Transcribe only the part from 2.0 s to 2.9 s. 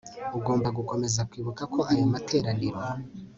materaniro